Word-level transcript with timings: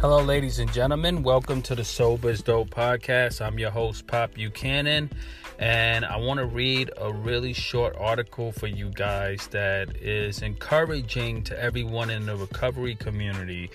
Hello, 0.00 0.22
ladies 0.22 0.60
and 0.60 0.72
gentlemen. 0.72 1.22
Welcome 1.22 1.60
to 1.60 1.74
the 1.74 1.84
Sober's 1.84 2.40
Dope 2.40 2.70
podcast. 2.70 3.44
I'm 3.44 3.58
your 3.58 3.70
host, 3.70 4.06
Pop 4.06 4.32
Buchanan, 4.32 5.10
and 5.58 6.06
I 6.06 6.16
want 6.16 6.40
to 6.40 6.46
read 6.46 6.90
a 6.96 7.12
really 7.12 7.52
short 7.52 7.94
article 7.98 8.50
for 8.50 8.66
you 8.66 8.88
guys 8.88 9.46
that 9.48 9.94
is 9.98 10.40
encouraging 10.40 11.44
to 11.44 11.62
everyone 11.62 12.08
in 12.08 12.24
the 12.24 12.34
recovery 12.34 12.94
community. 12.94 13.68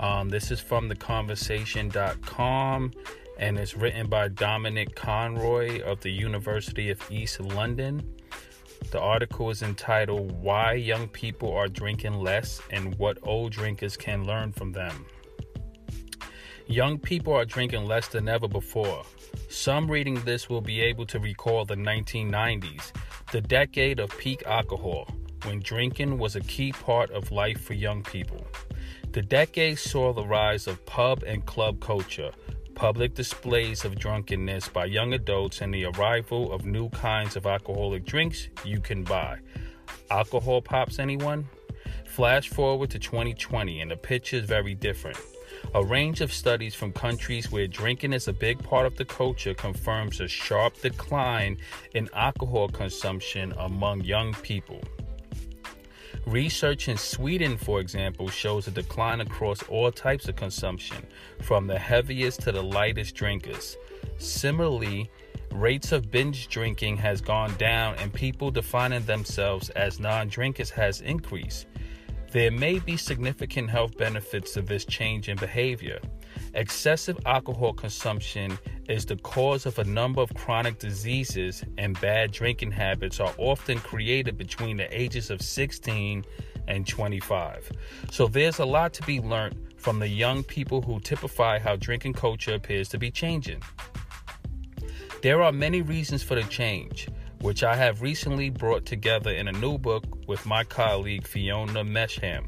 Um, 0.00 0.30
this 0.30 0.50
is 0.50 0.58
from 0.58 0.90
theconversation.com 0.90 2.92
and 3.38 3.56
it's 3.56 3.76
written 3.76 4.08
by 4.08 4.26
Dominic 4.26 4.96
Conroy 4.96 5.80
of 5.82 6.00
the 6.00 6.10
University 6.10 6.90
of 6.90 7.00
East 7.08 7.38
London. 7.38 8.02
The 8.90 8.98
article 8.98 9.48
is 9.50 9.62
entitled 9.62 10.42
Why 10.42 10.72
Young 10.72 11.06
People 11.06 11.52
Are 11.52 11.68
Drinking 11.68 12.14
Less 12.14 12.60
and 12.72 12.98
What 12.98 13.18
Old 13.22 13.52
Drinkers 13.52 13.96
Can 13.96 14.24
Learn 14.24 14.50
from 14.50 14.72
Them. 14.72 15.06
Young 16.68 16.98
people 16.98 17.32
are 17.32 17.46
drinking 17.46 17.86
less 17.86 18.08
than 18.08 18.28
ever 18.28 18.46
before. 18.46 19.02
Some 19.48 19.90
reading 19.90 20.20
this 20.26 20.50
will 20.50 20.60
be 20.60 20.82
able 20.82 21.06
to 21.06 21.18
recall 21.18 21.64
the 21.64 21.76
1990s, 21.76 22.92
the 23.32 23.40
decade 23.40 23.98
of 23.98 24.16
peak 24.18 24.42
alcohol, 24.44 25.08
when 25.44 25.60
drinking 25.60 26.18
was 26.18 26.36
a 26.36 26.42
key 26.42 26.72
part 26.72 27.10
of 27.10 27.32
life 27.32 27.62
for 27.62 27.72
young 27.72 28.02
people. 28.02 28.46
The 29.12 29.22
decade 29.22 29.78
saw 29.78 30.12
the 30.12 30.26
rise 30.26 30.66
of 30.66 30.84
pub 30.84 31.22
and 31.26 31.46
club 31.46 31.80
culture, 31.80 32.32
public 32.74 33.14
displays 33.14 33.86
of 33.86 33.98
drunkenness 33.98 34.68
by 34.68 34.84
young 34.84 35.14
adults, 35.14 35.62
and 35.62 35.72
the 35.72 35.86
arrival 35.86 36.52
of 36.52 36.66
new 36.66 36.90
kinds 36.90 37.34
of 37.34 37.46
alcoholic 37.46 38.04
drinks 38.04 38.48
you 38.62 38.78
can 38.78 39.04
buy. 39.04 39.38
Alcohol 40.10 40.60
pops, 40.60 40.98
anyone? 40.98 41.48
Flash 42.08 42.48
forward 42.48 42.90
to 42.90 42.98
2020, 42.98 43.80
and 43.80 43.90
the 43.90 43.96
picture 43.96 44.36
is 44.36 44.44
very 44.44 44.74
different. 44.74 45.18
A 45.74 45.84
range 45.84 46.20
of 46.20 46.32
studies 46.32 46.74
from 46.74 46.92
countries 46.92 47.52
where 47.52 47.66
drinking 47.66 48.12
is 48.12 48.28
a 48.28 48.32
big 48.32 48.62
part 48.62 48.86
of 48.86 48.96
the 48.96 49.04
culture 49.04 49.54
confirms 49.54 50.20
a 50.20 50.26
sharp 50.26 50.80
decline 50.80 51.58
in 51.94 52.08
alcohol 52.14 52.68
consumption 52.68 53.52
among 53.58 54.02
young 54.02 54.34
people. 54.34 54.80
Research 56.26 56.88
in 56.88 56.96
Sweden, 56.96 57.56
for 57.56 57.80
example, 57.80 58.28
shows 58.28 58.66
a 58.66 58.70
decline 58.70 59.20
across 59.20 59.62
all 59.64 59.92
types 59.92 60.28
of 60.28 60.36
consumption, 60.36 61.06
from 61.42 61.66
the 61.66 61.78
heaviest 61.78 62.40
to 62.42 62.52
the 62.52 62.62
lightest 62.62 63.14
drinkers. 63.14 63.76
Similarly, 64.18 65.10
rates 65.52 65.92
of 65.92 66.10
binge 66.10 66.48
drinking 66.48 66.96
has 66.96 67.20
gone 67.20 67.54
down 67.56 67.94
and 67.96 68.12
people 68.12 68.50
defining 68.50 69.04
themselves 69.04 69.70
as 69.70 70.00
non-drinkers 70.00 70.70
has 70.70 71.00
increased. 71.00 71.66
There 72.30 72.50
may 72.50 72.78
be 72.78 72.98
significant 72.98 73.70
health 73.70 73.96
benefits 73.96 74.52
to 74.52 74.60
this 74.60 74.84
change 74.84 75.30
in 75.30 75.38
behavior. 75.38 75.98
Excessive 76.52 77.18
alcohol 77.24 77.72
consumption 77.72 78.58
is 78.86 79.06
the 79.06 79.16
cause 79.16 79.64
of 79.64 79.78
a 79.78 79.84
number 79.84 80.20
of 80.20 80.34
chronic 80.34 80.78
diseases, 80.78 81.64
and 81.78 81.98
bad 82.02 82.32
drinking 82.32 82.72
habits 82.72 83.18
are 83.18 83.32
often 83.38 83.78
created 83.78 84.36
between 84.36 84.76
the 84.76 84.94
ages 84.94 85.30
of 85.30 85.40
16 85.40 86.22
and 86.66 86.86
25. 86.86 87.72
So 88.10 88.28
there's 88.28 88.58
a 88.58 88.66
lot 88.66 88.92
to 88.94 89.02
be 89.04 89.20
learned 89.20 89.56
from 89.78 89.98
the 89.98 90.08
young 90.08 90.42
people 90.42 90.82
who 90.82 91.00
typify 91.00 91.58
how 91.58 91.76
drinking 91.76 92.12
culture 92.12 92.54
appears 92.54 92.90
to 92.90 92.98
be 92.98 93.10
changing. 93.10 93.62
There 95.22 95.42
are 95.42 95.52
many 95.52 95.80
reasons 95.80 96.22
for 96.22 96.34
the 96.34 96.44
change 96.44 97.08
which 97.40 97.62
I 97.62 97.76
have 97.76 98.02
recently 98.02 98.50
brought 98.50 98.84
together 98.84 99.30
in 99.30 99.48
a 99.48 99.52
new 99.52 99.78
book 99.78 100.04
with 100.26 100.44
my 100.46 100.64
colleague 100.64 101.26
Fiona 101.26 101.84
Measham. 101.84 102.46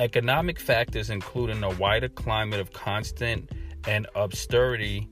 Economic 0.00 0.60
factors, 0.60 1.10
including 1.10 1.62
a 1.62 1.70
wider 1.70 2.08
climate 2.08 2.60
of 2.60 2.72
constant 2.72 3.50
and 3.86 4.06
austerity, 4.14 5.08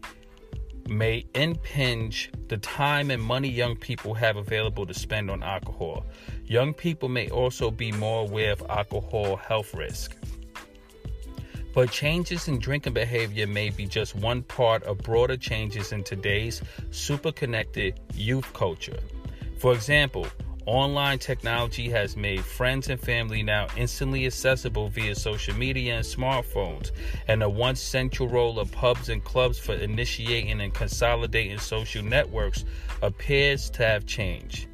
may 0.88 1.24
impinge 1.34 2.30
the 2.48 2.58
time 2.58 3.10
and 3.10 3.22
money 3.22 3.48
young 3.48 3.74
people 3.74 4.14
have 4.14 4.36
available 4.36 4.86
to 4.86 4.94
spend 4.94 5.30
on 5.30 5.42
alcohol. 5.42 6.04
Young 6.44 6.72
people 6.72 7.08
may 7.08 7.28
also 7.30 7.70
be 7.70 7.90
more 7.92 8.22
aware 8.22 8.52
of 8.52 8.62
alcohol 8.68 9.36
health 9.36 9.74
risk. 9.74 10.16
But 11.76 11.90
changes 11.90 12.48
in 12.48 12.58
drinking 12.58 12.94
behavior 12.94 13.46
may 13.46 13.68
be 13.68 13.84
just 13.84 14.16
one 14.16 14.42
part 14.44 14.82
of 14.84 14.96
broader 14.96 15.36
changes 15.36 15.92
in 15.92 16.04
today's 16.04 16.62
super 16.90 17.30
connected 17.30 18.00
youth 18.14 18.50
culture. 18.54 18.98
For 19.58 19.74
example, 19.74 20.26
online 20.64 21.18
technology 21.18 21.90
has 21.90 22.16
made 22.16 22.42
friends 22.42 22.88
and 22.88 22.98
family 22.98 23.42
now 23.42 23.66
instantly 23.76 24.24
accessible 24.24 24.88
via 24.88 25.14
social 25.14 25.54
media 25.54 25.96
and 25.96 26.04
smartphones, 26.04 26.92
and 27.28 27.42
the 27.42 27.50
once 27.50 27.82
central 27.82 28.26
role 28.26 28.58
of 28.58 28.72
pubs 28.72 29.10
and 29.10 29.22
clubs 29.22 29.58
for 29.58 29.74
initiating 29.74 30.58
and 30.62 30.72
consolidating 30.72 31.58
social 31.58 32.02
networks 32.02 32.64
appears 33.02 33.68
to 33.68 33.82
have 33.82 34.06
changed. 34.06 34.66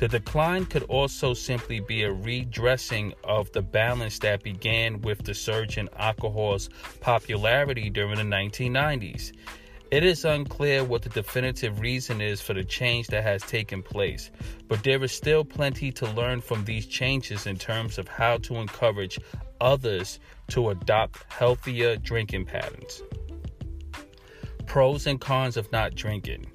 The 0.00 0.08
decline 0.08 0.64
could 0.64 0.84
also 0.84 1.34
simply 1.34 1.78
be 1.78 2.04
a 2.04 2.10
redressing 2.10 3.12
of 3.22 3.52
the 3.52 3.60
balance 3.60 4.18
that 4.20 4.42
began 4.42 5.02
with 5.02 5.24
the 5.24 5.34
surge 5.34 5.76
in 5.76 5.90
alcohol's 5.94 6.70
popularity 7.00 7.90
during 7.90 8.16
the 8.16 8.22
1990s. 8.22 9.32
It 9.90 10.02
is 10.02 10.24
unclear 10.24 10.84
what 10.84 11.02
the 11.02 11.10
definitive 11.10 11.80
reason 11.80 12.22
is 12.22 12.40
for 12.40 12.54
the 12.54 12.64
change 12.64 13.08
that 13.08 13.24
has 13.24 13.42
taken 13.42 13.82
place, 13.82 14.30
but 14.68 14.82
there 14.84 15.04
is 15.04 15.12
still 15.12 15.44
plenty 15.44 15.92
to 15.92 16.10
learn 16.12 16.40
from 16.40 16.64
these 16.64 16.86
changes 16.86 17.46
in 17.46 17.58
terms 17.58 17.98
of 17.98 18.08
how 18.08 18.38
to 18.38 18.54
encourage 18.54 19.18
others 19.60 20.18
to 20.48 20.70
adopt 20.70 21.30
healthier 21.30 21.96
drinking 21.96 22.46
patterns. 22.46 23.02
Pros 24.64 25.06
and 25.06 25.20
cons 25.20 25.58
of 25.58 25.70
not 25.72 25.94
drinking. 25.94 26.50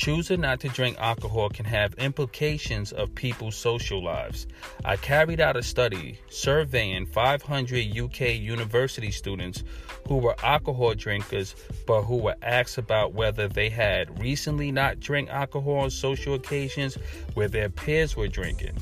Choosing 0.00 0.40
not 0.40 0.60
to 0.60 0.70
drink 0.70 0.96
alcohol 0.98 1.50
can 1.50 1.66
have 1.66 1.92
implications 1.98 2.90
of 2.90 3.14
people's 3.14 3.54
social 3.54 4.02
lives. 4.02 4.46
I 4.82 4.96
carried 4.96 5.40
out 5.40 5.58
a 5.58 5.62
study 5.62 6.18
surveying 6.30 7.04
500 7.04 7.98
UK 7.98 8.20
university 8.40 9.10
students 9.10 9.62
who 10.08 10.16
were 10.16 10.36
alcohol 10.42 10.94
drinkers 10.94 11.54
but 11.86 12.04
who 12.04 12.16
were 12.16 12.36
asked 12.40 12.78
about 12.78 13.12
whether 13.12 13.46
they 13.46 13.68
had 13.68 14.18
recently 14.18 14.72
not 14.72 15.00
drank 15.00 15.28
alcohol 15.28 15.80
on 15.80 15.90
social 15.90 16.32
occasions 16.32 16.94
where 17.34 17.48
their 17.48 17.68
peers 17.68 18.16
were 18.16 18.26
drinking. 18.26 18.78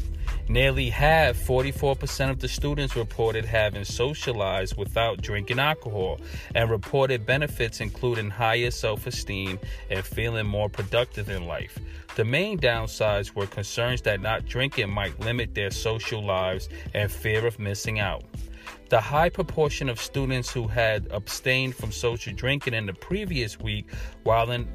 Nearly 0.51 0.89
half, 0.89 1.37
44% 1.37 2.31
of 2.31 2.39
the 2.39 2.49
students 2.49 2.97
reported 2.97 3.45
having 3.45 3.85
socialized 3.85 4.79
without 4.79 5.21
drinking 5.21 5.59
alcohol 5.59 6.21
and 6.55 6.71
reported 6.71 7.27
benefits 7.27 7.83
including 7.83 8.31
higher 8.31 8.71
self 8.71 9.07
esteem 9.07 9.59
and 9.91 10.03
feeling 10.03 10.47
more 10.47 10.71
productive 10.71 11.29
in 11.29 11.47
life. 11.47 11.79
The 12.17 12.25
main 12.25 12.59
downsides 12.59 13.35
were 13.35 13.47
concerns 13.47 14.01
that 14.03 14.23
not 14.23 14.47
drinking 14.47 14.89
might 14.89 15.21
limit 15.21 15.55
their 15.55 15.71
social 15.71 16.25
lives 16.25 16.71
and 16.95 17.13
fear 17.13 17.47
of 17.47 17.59
missing 17.59 18.01
out. 18.01 18.25
The 18.89 19.03
high 19.03 19.29
proportion 19.29 19.91
of 19.91 20.01
students 20.01 20.51
who 20.51 20.67
had 20.67 21.09
abstained 21.11 21.75
from 21.75 21.93
social 21.93 22.33
drinking 22.33 22.73
in 22.73 22.87
the 22.87 22.95
previous 22.95 23.61
week 23.61 23.91
while 24.23 24.51
in 24.51 24.67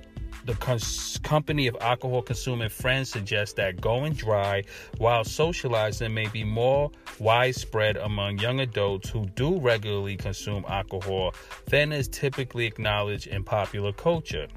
the 0.45 0.55
cons- 0.55 1.19
company 1.23 1.67
of 1.67 1.77
alcohol 1.79 2.21
consuming 2.21 2.69
friends 2.69 3.09
suggests 3.09 3.53
that 3.55 3.79
going 3.79 4.13
dry 4.13 4.63
while 4.97 5.23
socializing 5.23 6.13
may 6.13 6.27
be 6.27 6.43
more 6.43 6.91
widespread 7.19 7.97
among 7.97 8.39
young 8.39 8.59
adults 8.59 9.09
who 9.09 9.25
do 9.35 9.59
regularly 9.59 10.17
consume 10.17 10.65
alcohol 10.67 11.33
than 11.67 11.91
is 11.91 12.07
typically 12.07 12.65
acknowledged 12.65 13.27
in 13.27 13.43
popular 13.43 13.93
culture. 13.93 14.47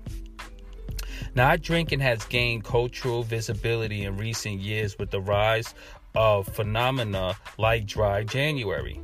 Not 1.35 1.63
drinking 1.63 2.01
has 2.01 2.25
gained 2.25 2.65
cultural 2.65 3.23
visibility 3.23 4.05
in 4.05 4.17
recent 4.17 4.61
years 4.61 4.99
with 4.99 5.11
the 5.11 5.21
rise 5.21 5.75
of 6.15 6.47
phenomena 6.49 7.37
like 7.59 7.87
dry 7.87 8.25
January. 8.25 9.01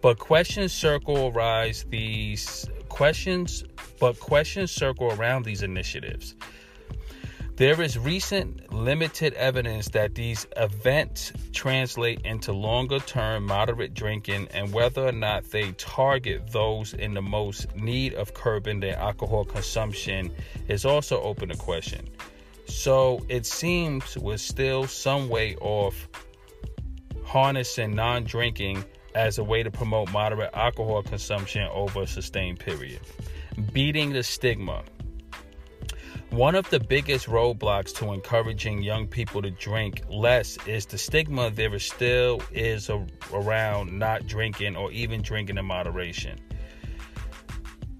But 0.00 0.18
questions 0.18 0.72
circle 0.72 1.28
arise 1.28 1.84
these 1.90 2.68
questions 2.88 3.64
but 4.00 4.18
questions 4.18 4.72
circle 4.72 5.12
around 5.12 5.44
these 5.44 5.62
initiatives. 5.62 6.34
There 7.56 7.82
is 7.82 7.98
recent 7.98 8.72
limited 8.72 9.34
evidence 9.34 9.90
that 9.90 10.14
these 10.14 10.46
events 10.56 11.30
translate 11.52 12.22
into 12.24 12.54
longer 12.54 13.00
term 13.00 13.44
moderate 13.44 13.92
drinking, 13.92 14.48
and 14.54 14.72
whether 14.72 15.06
or 15.06 15.12
not 15.12 15.44
they 15.50 15.72
target 15.72 16.50
those 16.52 16.94
in 16.94 17.12
the 17.12 17.20
most 17.20 17.66
need 17.76 18.14
of 18.14 18.32
curbing 18.32 18.80
their 18.80 18.96
alcohol 18.96 19.44
consumption 19.44 20.32
is 20.68 20.86
also 20.86 21.20
open 21.20 21.50
to 21.50 21.56
question. 21.56 22.08
So 22.64 23.26
it 23.28 23.44
seems 23.44 24.16
we're 24.16 24.38
still 24.38 24.86
some 24.86 25.28
way 25.28 25.54
off 25.56 26.08
harnessing 27.24 27.94
non 27.94 28.24
drinking 28.24 28.86
as 29.14 29.36
a 29.36 29.44
way 29.44 29.62
to 29.62 29.70
promote 29.70 30.10
moderate 30.12 30.54
alcohol 30.54 31.02
consumption 31.02 31.68
over 31.74 32.02
a 32.02 32.06
sustained 32.06 32.58
period 32.58 33.00
beating 33.62 34.12
the 34.12 34.22
stigma. 34.22 34.82
One 36.30 36.54
of 36.54 36.70
the 36.70 36.78
biggest 36.78 37.26
roadblocks 37.26 37.92
to 37.96 38.12
encouraging 38.12 38.82
young 38.82 39.08
people 39.08 39.42
to 39.42 39.50
drink 39.50 40.04
less 40.08 40.56
is 40.64 40.86
the 40.86 40.96
stigma 40.96 41.50
there 41.50 41.74
is 41.74 41.84
still 41.84 42.40
is 42.52 42.88
a, 42.88 43.04
around 43.32 43.98
not 43.98 44.28
drinking 44.28 44.76
or 44.76 44.92
even 44.92 45.22
drinking 45.22 45.58
in 45.58 45.64
moderation. 45.64 46.38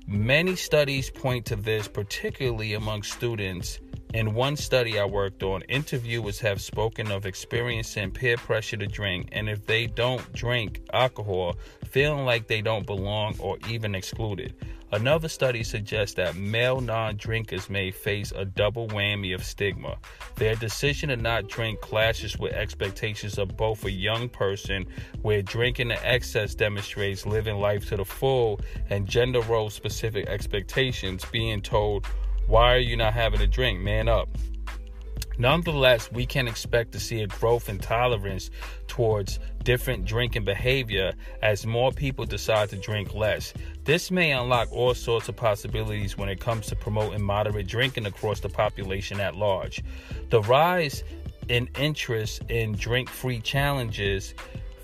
Many 0.06 0.54
studies 0.54 1.10
point 1.10 1.44
to 1.46 1.56
this, 1.56 1.88
particularly 1.88 2.74
among 2.74 3.02
students. 3.02 3.80
In 4.14 4.34
one 4.34 4.56
study 4.56 4.98
I 4.98 5.04
worked 5.04 5.42
on, 5.42 5.62
interviewers 5.62 6.40
have 6.40 6.60
spoken 6.60 7.12
of 7.12 7.26
experiencing 7.26 8.10
peer 8.10 8.36
pressure 8.36 8.76
to 8.76 8.86
drink, 8.86 9.28
and 9.30 9.48
if 9.48 9.66
they 9.66 9.86
don't 9.86 10.32
drink 10.32 10.82
alcohol, 10.92 11.56
feeling 11.90 12.24
like 12.24 12.46
they 12.46 12.62
don't 12.62 12.86
belong 12.86 13.36
or 13.38 13.58
even 13.68 13.94
excluded. 13.94 14.54
Another 14.92 15.28
study 15.28 15.62
suggests 15.62 16.16
that 16.16 16.34
male 16.34 16.80
non 16.80 17.16
drinkers 17.16 17.70
may 17.70 17.92
face 17.92 18.32
a 18.34 18.44
double 18.44 18.88
whammy 18.88 19.32
of 19.32 19.44
stigma. 19.44 19.96
Their 20.34 20.56
decision 20.56 21.10
to 21.10 21.16
not 21.16 21.48
drink 21.48 21.80
clashes 21.80 22.36
with 22.38 22.52
expectations 22.52 23.38
of 23.38 23.56
both 23.56 23.84
a 23.84 23.90
young 23.90 24.28
person, 24.28 24.86
where 25.22 25.42
drinking 25.42 25.90
to 25.90 26.06
excess 26.06 26.56
demonstrates 26.56 27.24
living 27.24 27.56
life 27.60 27.88
to 27.90 27.96
the 27.96 28.04
full, 28.04 28.60
and 28.88 29.06
gender 29.06 29.42
role 29.42 29.70
specific 29.70 30.26
expectations, 30.26 31.24
being 31.30 31.62
told, 31.62 32.06
Why 32.48 32.74
are 32.74 32.78
you 32.78 32.96
not 32.96 33.14
having 33.14 33.40
a 33.40 33.46
drink? 33.46 33.78
Man 33.80 34.08
up. 34.08 34.28
Nonetheless, 35.40 36.12
we 36.12 36.26
can 36.26 36.46
expect 36.46 36.92
to 36.92 37.00
see 37.00 37.22
a 37.22 37.26
growth 37.26 37.70
in 37.70 37.78
tolerance 37.78 38.50
towards 38.88 39.38
different 39.64 40.04
drinking 40.04 40.44
behavior 40.44 41.14
as 41.40 41.64
more 41.64 41.92
people 41.92 42.26
decide 42.26 42.68
to 42.68 42.76
drink 42.76 43.14
less. 43.14 43.54
This 43.84 44.10
may 44.10 44.32
unlock 44.32 44.70
all 44.70 44.92
sorts 44.92 45.30
of 45.30 45.36
possibilities 45.36 46.18
when 46.18 46.28
it 46.28 46.40
comes 46.40 46.66
to 46.66 46.76
promoting 46.76 47.22
moderate 47.22 47.66
drinking 47.66 48.04
across 48.04 48.40
the 48.40 48.50
population 48.50 49.18
at 49.18 49.34
large. 49.34 49.82
The 50.28 50.42
rise 50.42 51.04
in 51.48 51.70
interest 51.78 52.42
in 52.50 52.72
drink 52.72 53.08
free 53.08 53.40
challenges 53.40 54.34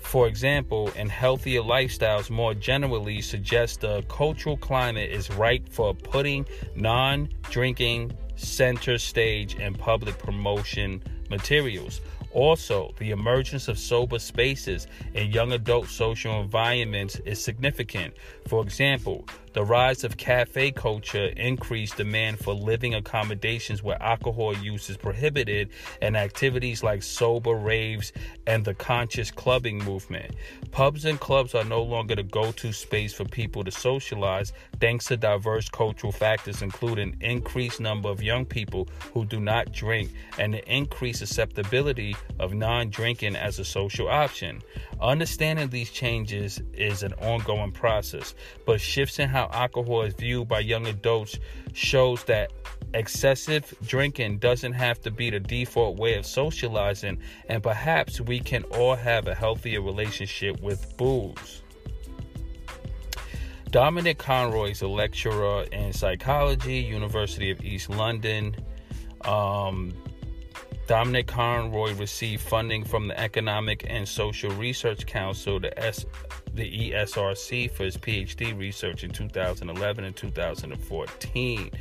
for 0.01 0.25
example, 0.25 0.89
and 0.95 1.11
healthier 1.11 1.61
lifestyles 1.61 2.29
more 2.29 2.53
generally 2.53 3.21
suggest 3.21 3.81
the 3.81 4.03
cultural 4.07 4.55
climate 4.55 5.11
is 5.11 5.29
ripe 5.31 5.67
for 5.67 5.93
putting 5.93 6.45
non 6.75 7.27
drinking 7.49 8.17
center 8.37 8.97
stage 8.97 9.55
and 9.59 9.77
public 9.77 10.17
promotion 10.17 11.01
materials. 11.29 12.01
Also, 12.31 12.93
the 12.99 13.11
emergence 13.11 13.67
of 13.67 13.79
sober 13.79 14.19
spaces 14.19 14.87
in 15.13 15.31
young 15.31 15.53
adult 15.53 15.87
social 15.87 16.39
environments 16.41 17.15
is 17.25 17.43
significant. 17.43 18.13
For 18.47 18.61
example, 18.61 19.25
the 19.53 19.63
rise 19.63 20.03
of 20.03 20.17
cafe 20.17 20.71
culture 20.71 21.27
increased 21.27 21.97
demand 21.97 22.39
for 22.39 22.53
living 22.53 22.93
accommodations 22.93 23.81
where 23.81 24.01
alcohol 24.01 24.55
use 24.57 24.89
is 24.89 24.97
prohibited 24.97 25.69
and 26.01 26.15
activities 26.15 26.83
like 26.83 27.01
sober 27.01 27.55
raves 27.55 28.11
and 28.45 28.65
the 28.65 28.73
conscious 28.73 29.31
clubbing 29.31 29.83
movement. 29.83 30.35
Pubs 30.71 31.05
and 31.05 31.19
clubs 31.19 31.55
are 31.55 31.63
no 31.63 31.81
longer 31.81 32.15
the 32.15 32.23
go 32.23 32.51
to 32.51 32.71
space 32.71 33.13
for 33.13 33.25
people 33.25 33.63
to 33.63 33.71
socialize 33.71 34.53
thanks 34.79 35.05
to 35.05 35.17
diverse 35.17 35.69
cultural 35.69 36.11
factors, 36.11 36.61
including 36.61 37.15
increased 37.21 37.79
number 37.79 38.09
of 38.09 38.21
young 38.21 38.45
people 38.45 38.87
who 39.13 39.25
do 39.25 39.39
not 39.39 39.71
drink 39.71 40.11
and 40.37 40.53
the 40.53 40.73
increased 40.73 41.21
acceptability 41.21 42.15
of 42.39 42.53
non 42.53 42.89
drinking 42.89 43.35
as 43.35 43.59
a 43.59 43.65
social 43.65 44.07
option. 44.07 44.61
Understanding 45.01 45.69
these 45.69 45.91
changes 45.91 46.61
is 46.73 47.03
an 47.03 47.13
ongoing 47.13 47.71
process, 47.71 48.33
but 48.65 48.81
shifts 48.81 49.19
in 49.19 49.29
how 49.29 49.46
alcohol 49.51 50.03
is 50.03 50.13
viewed 50.13 50.47
by 50.47 50.59
young 50.59 50.87
adults 50.87 51.39
shows 51.73 52.23
that 52.25 52.51
excessive 52.93 53.73
drinking 53.85 54.37
doesn't 54.37 54.73
have 54.73 54.99
to 55.01 55.11
be 55.11 55.29
the 55.29 55.39
default 55.39 55.97
way 55.97 56.15
of 56.15 56.25
socializing, 56.25 57.19
and 57.49 57.61
perhaps 57.61 58.21
we 58.21 58.39
can 58.39 58.63
all 58.65 58.95
have 58.95 59.27
a 59.27 59.35
healthier 59.35 59.81
relationship 59.81 60.61
with 60.61 60.95
booze. 60.97 61.61
Dominic 63.69 64.17
Conroy 64.17 64.71
is 64.71 64.81
a 64.81 64.87
lecturer 64.87 65.63
in 65.71 65.91
psychology, 65.91 66.77
University 66.77 67.51
of 67.51 67.61
East 67.61 67.89
London. 67.89 68.55
Um, 69.25 69.93
Dominic 70.87 71.27
Conroy 71.27 71.93
received 71.95 72.41
funding 72.43 72.85
from 72.85 73.09
the 73.09 73.19
Economic 73.19 73.85
and 73.89 74.07
Social 74.07 74.51
Research 74.51 75.05
Council, 75.05 75.59
the, 75.59 75.77
the 76.57 76.91
ESRC, 76.91 77.71
for 77.71 77.83
his 77.83 77.95
PhD 77.95 78.57
research 78.57 79.03
in 79.03 79.11
2011 79.11 80.03
and 80.03 80.15
2014. 80.15 81.71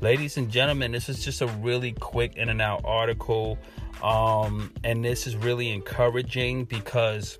Ladies 0.00 0.36
and 0.36 0.50
gentlemen, 0.50 0.92
this 0.92 1.08
is 1.08 1.24
just 1.24 1.40
a 1.40 1.46
really 1.46 1.92
quick 1.92 2.36
in 2.36 2.48
and 2.48 2.60
out 2.60 2.82
article. 2.84 3.58
Um, 4.02 4.72
and 4.82 5.04
this 5.04 5.26
is 5.26 5.36
really 5.36 5.70
encouraging 5.70 6.64
because 6.64 7.38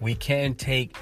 we 0.00 0.14
can 0.14 0.54
take 0.54 0.96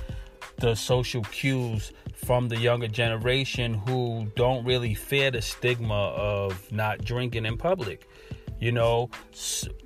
the 0.56 0.75
social 0.75 1.22
cues 1.22 1.93
from 2.14 2.48
the 2.48 2.58
younger 2.58 2.88
generation 2.88 3.75
who 3.75 4.31
don't 4.36 4.64
really 4.64 4.94
fear 4.94 5.31
the 5.31 5.40
stigma 5.40 5.94
of 5.94 6.70
not 6.70 7.02
drinking 7.02 7.46
in 7.46 7.56
public. 7.56 8.09
You 8.60 8.72
know, 8.72 9.08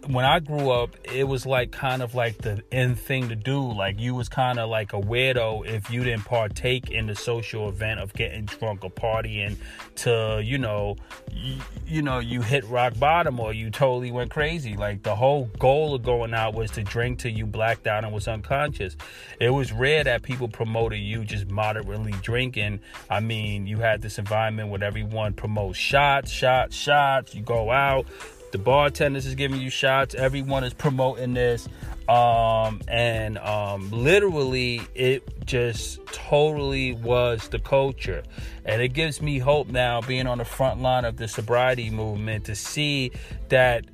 when 0.09 0.25
I 0.25 0.41
grew 0.41 0.71
up, 0.71 0.97
it 1.05 1.29
was 1.29 1.47
like 1.47 1.71
kind 1.71 2.03
of 2.03 2.17
like 2.17 2.39
the 2.39 2.63
end 2.73 2.99
thing 2.99 3.29
to 3.29 3.37
do. 3.37 3.73
Like 3.73 4.01
you 4.01 4.17
was 4.17 4.29
kind 4.29 4.59
of 4.59 4.69
like 4.69 4.93
a 4.93 5.01
weirdo 5.01 5.67
if 5.67 5.91
you 5.91 6.03
didn't 6.03 6.25
partake 6.25 6.91
in 6.91 7.07
the 7.07 7.15
social 7.15 7.69
event 7.69 8.01
of 8.01 8.13
getting 8.15 8.47
drunk 8.47 8.83
or 8.83 8.91
partying 8.91 9.57
to, 9.97 10.43
you 10.45 10.59
know, 10.59 10.97
you, 11.33 11.57
you 11.87 12.03
know, 12.03 12.19
you 12.19 12.43
hit 12.43 12.65
rock 12.65 12.99
bottom 12.99 13.39
or 13.39 13.53
you 13.53 13.71
totally 13.71 14.11
went 14.11 14.33
crazy. 14.33 14.77
Like 14.77 15.05
the 15.05 15.15
whole 15.15 15.45
goal 15.59 15.95
of 15.95 16.03
going 16.03 16.35
out 16.35 16.55
was 16.55 16.73
to 16.73 16.83
drink 16.83 17.21
till 17.21 17.33
you 17.33 17.47
blacked 17.47 17.87
out 17.87 18.03
and 18.03 18.13
was 18.13 18.27
unconscious. 18.27 18.97
It 19.41 19.51
was 19.51 19.73
rare 19.73 20.03
that 20.03 20.23
people 20.23 20.49
promoted 20.49 20.99
you 20.99 21.25
just 21.25 21.49
moderately 21.49 22.15
drinking. 22.23 22.81
I 23.09 23.21
mean, 23.21 23.69
you 23.69 23.79
had 23.79 24.03
this 24.03 24.19
environment 24.19 24.71
where 24.71 24.83
everyone 24.83 25.35
promotes 25.35 25.79
shots, 25.79 26.33
shots, 26.33 26.75
shots. 26.75 27.37
You 27.37 27.43
go 27.43 27.71
out 27.71 28.07
the 28.55 28.59
bartenders 28.59 29.27
is 29.27 29.35
giving 29.35 29.61
you 29.61 29.69
shots. 29.69 30.15
Everyone 30.15 30.63
is 30.63 30.73
promoting 30.73 31.35
this. 31.35 31.69
Um, 32.09 32.81
and 32.87 33.37
um, 33.39 33.91
literally, 33.91 34.81
it 34.95 35.45
just 35.45 36.07
totally 36.07 36.93
was 36.93 37.49
the 37.49 37.59
culture. 37.59 38.23
And 38.65 38.81
it 38.81 38.91
gives 38.91 39.21
me 39.21 39.41
hope 39.41 39.67
now, 39.67 40.03
being 40.03 40.29
on 40.29 40.39
the 40.39 40.45
front 40.45 40.81
line 40.81 41.05
of 41.05 41.17
the 41.17 41.27
sobriety 41.27 41.91
movement, 41.91 42.45
to 42.45 42.55
see 42.55 43.11
that 43.49 43.87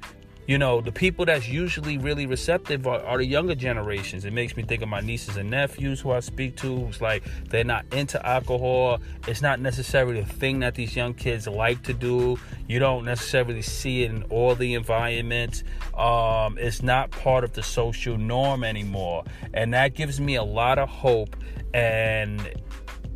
you 0.51 0.59
know, 0.59 0.81
the 0.81 0.91
people 0.91 1.25
that's 1.25 1.49
usually 1.49 1.97
really 1.97 2.27
receptive 2.27 2.85
are, 2.85 3.01
are, 3.05 3.19
the 3.19 3.25
younger 3.25 3.55
generations. 3.55 4.25
It 4.25 4.33
makes 4.33 4.57
me 4.57 4.65
think 4.65 4.83
of 4.83 4.89
my 4.89 5.01
nieces 5.01 5.37
and 5.37 5.49
nephews 5.49 6.01
who 6.01 6.11
I 6.11 6.19
speak 6.19 6.57
to, 6.57 6.87
who's 6.87 7.01
like 7.01 7.23
they're 7.51 7.63
not 7.63 7.85
into 7.93 8.21
alcohol. 8.27 8.99
It's 9.29 9.43
not 9.43 9.61
necessarily 9.61 10.19
a 10.19 10.25
thing 10.25 10.59
that 10.59 10.75
these 10.75 10.97
young 10.97 11.15
kids 11.15 11.47
like 11.47 11.85
to 11.85 11.93
do. 11.93 12.37
You 12.67 12.81
don't 12.81 13.05
necessarily 13.05 13.63
see 13.63 14.03
it 14.03 14.11
in 14.11 14.25
all 14.25 14.57
the 14.57 14.75
environments. 14.75 15.63
Um, 15.97 16.59
it's 16.59 16.83
not 16.83 17.13
part 17.13 17.45
of 17.45 17.53
the 17.53 17.63
social 17.63 18.19
norm 18.19 18.65
anymore, 18.65 19.23
and 19.55 19.73
that 19.75 19.95
gives 19.95 20.21
me 20.21 20.35
a 20.35 20.43
lot 20.43 20.81
of 20.81 20.89
hope. 20.89 21.37
And 21.73 22.41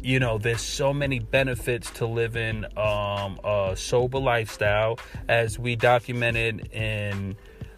you 0.05 0.21
know 0.21 0.37
there's 0.37 0.61
so 0.61 0.93
many 0.93 1.19
benefits 1.19 1.91
to 1.91 2.07
living 2.07 2.65
um, 2.77 3.41
a 3.43 3.73
sober 3.75 4.19
lifestyle 4.19 4.99
as 5.29 5.59
we 5.59 5.75
documented 5.75 6.69
in 6.73 7.35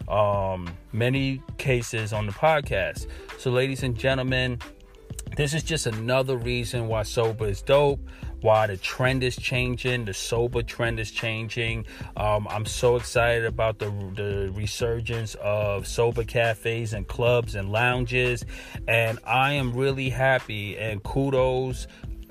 um, 0.09 0.69
many 0.91 1.41
cases 1.57 2.11
on 2.11 2.25
the 2.25 2.33
podcast. 2.33 3.07
So 3.37 3.49
ladies 3.49 3.81
and 3.83 3.97
gentlemen 3.97 4.59
this 5.37 5.53
is 5.53 5.63
just 5.63 5.85
another 5.85 6.35
reason 6.35 6.87
why 6.87 7.03
sober 7.03 7.47
is 7.47 7.61
dope 7.61 7.99
why 8.41 8.67
the 8.67 8.77
trend 8.77 9.23
is 9.23 9.35
changing 9.35 10.05
the 10.05 10.13
sober 10.13 10.61
trend 10.61 10.99
is 10.99 11.11
changing. 11.11 11.85
Um, 12.15 12.47
i'm 12.49 12.65
so 12.65 12.95
excited 12.95 13.45
about 13.45 13.79
the, 13.79 13.89
the 14.15 14.51
resurgence 14.53 15.35
of 15.35 15.87
sober 15.87 16.23
cafes 16.23 16.93
and 16.93 17.07
clubs 17.07 17.55
and 17.55 17.71
lounges 17.71 18.45
and 18.87 19.19
i 19.25 19.53
am 19.53 19.73
really 19.73 20.09
happy 20.09 20.77
and 20.77 21.03
kudos 21.03 21.87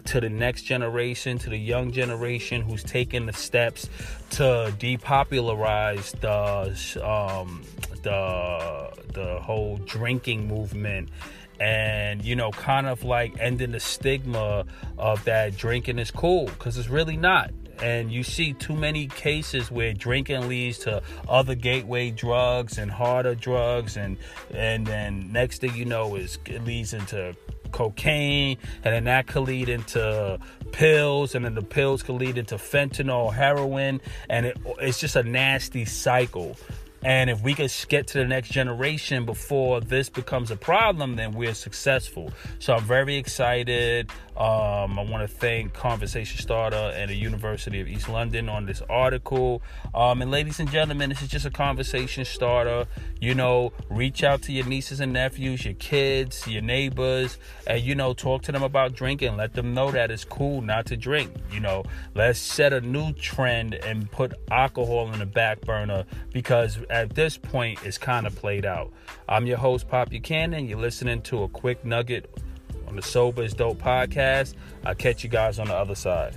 to 0.06 0.20
the 0.20 0.28
next 0.28 0.62
generation, 0.62 1.38
to 1.38 1.50
the 1.50 1.58
young 1.58 1.92
generation 1.92 2.62
who's 2.62 2.82
taking 2.82 3.26
the 3.26 3.32
steps 3.32 3.88
to 4.30 4.74
depopularize 4.78 6.12
the 6.20 7.06
um, 7.06 7.62
the 8.02 8.90
the 9.12 9.40
whole 9.40 9.78
drinking 9.78 10.48
movement. 10.48 11.10
And 11.58 12.22
you 12.22 12.36
know 12.36 12.50
kind 12.50 12.86
of 12.86 13.02
like 13.02 13.38
ending 13.40 13.72
the 13.72 13.80
stigma 13.80 14.66
of 14.98 15.24
that 15.24 15.56
drinking 15.56 15.98
is 15.98 16.10
cool 16.10 16.46
because 16.46 16.76
it's 16.76 16.88
really 16.88 17.16
not. 17.16 17.50
And 17.80 18.10
you 18.10 18.22
see 18.22 18.54
too 18.54 18.74
many 18.74 19.06
cases 19.06 19.70
where 19.70 19.92
drinking 19.92 20.48
leads 20.48 20.78
to 20.80 21.02
other 21.28 21.54
gateway 21.54 22.10
drugs 22.10 22.78
and 22.78 22.90
harder 22.90 23.34
drugs. 23.34 23.96
And 23.96 24.16
and 24.52 24.86
then 24.86 25.32
next 25.32 25.60
thing 25.60 25.74
you 25.74 25.84
know 25.84 26.16
is 26.16 26.38
it 26.46 26.64
leads 26.64 26.94
into 26.94 27.34
cocaine, 27.76 28.56
and 28.82 28.94
then 28.94 29.04
that 29.04 29.26
could 29.26 29.42
lead 29.42 29.68
into 29.68 30.38
pills, 30.72 31.34
and 31.34 31.44
then 31.44 31.54
the 31.54 31.62
pills 31.62 32.02
could 32.02 32.16
lead 32.16 32.38
into 32.38 32.54
fentanyl, 32.54 33.32
heroin, 33.32 34.00
and 34.30 34.46
it, 34.46 34.56
it's 34.80 34.98
just 34.98 35.14
a 35.14 35.22
nasty 35.22 35.84
cycle. 35.84 36.56
And 37.02 37.28
if 37.28 37.42
we 37.42 37.54
could 37.54 37.70
get 37.88 38.06
to 38.08 38.18
the 38.18 38.24
next 38.24 38.48
generation 38.48 39.26
before 39.26 39.80
this 39.80 40.08
becomes 40.08 40.50
a 40.50 40.56
problem, 40.56 41.16
then 41.16 41.32
we're 41.32 41.54
successful. 41.54 42.32
So 42.58 42.74
I'm 42.74 42.82
very 42.82 43.16
excited. 43.16 44.10
Um, 44.36 44.98
I 44.98 45.02
want 45.02 45.22
to 45.22 45.28
thank 45.28 45.72
Conversation 45.72 46.38
Starter 46.38 46.92
and 46.94 47.10
the 47.10 47.14
University 47.14 47.80
of 47.80 47.88
East 47.88 48.06
London 48.06 48.50
on 48.50 48.66
this 48.66 48.82
article. 48.90 49.62
Um, 49.94 50.20
and 50.20 50.30
ladies 50.30 50.60
and 50.60 50.70
gentlemen, 50.70 51.08
this 51.08 51.22
is 51.22 51.28
just 51.28 51.46
a 51.46 51.50
conversation 51.50 52.22
starter. 52.26 52.86
You 53.18 53.34
know, 53.34 53.72
reach 53.88 54.22
out 54.22 54.42
to 54.42 54.52
your 54.52 54.66
nieces 54.66 55.00
and 55.00 55.14
nephews, 55.14 55.64
your 55.64 55.72
kids, 55.74 56.46
your 56.46 56.60
neighbors, 56.60 57.38
and 57.66 57.82
you 57.82 57.94
know, 57.94 58.12
talk 58.12 58.42
to 58.42 58.52
them 58.52 58.62
about 58.62 58.92
drinking. 58.92 59.38
Let 59.38 59.54
them 59.54 59.72
know 59.72 59.90
that 59.90 60.10
it's 60.10 60.26
cool 60.26 60.60
not 60.60 60.84
to 60.86 60.98
drink. 60.98 61.32
You 61.50 61.60
know, 61.60 61.84
let's 62.14 62.38
set 62.38 62.74
a 62.74 62.82
new 62.82 63.14
trend 63.14 63.72
and 63.72 64.10
put 64.10 64.34
alcohol 64.50 65.10
in 65.14 65.18
the 65.18 65.26
back 65.26 65.62
burner 65.62 66.04
because 66.34 66.78
at 66.90 67.14
this 67.14 67.38
point 67.38 67.78
it's 67.84 67.96
kind 67.96 68.26
of 68.26 68.36
played 68.36 68.66
out. 68.66 68.92
I'm 69.30 69.46
your 69.46 69.56
host, 69.56 69.88
Pop 69.88 70.10
Buchanan. 70.10 70.68
You're 70.68 70.78
listening 70.78 71.22
to 71.22 71.44
a 71.44 71.48
quick 71.48 71.86
nugget 71.86 72.30
on 72.86 72.96
the 72.96 73.02
Sober 73.02 73.42
is 73.42 73.54
Dope 73.54 73.78
podcast. 73.78 74.54
I'll 74.84 74.94
catch 74.94 75.24
you 75.24 75.30
guys 75.30 75.58
on 75.58 75.68
the 75.68 75.74
other 75.74 75.94
side. 75.94 76.36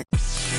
it. 0.01 0.50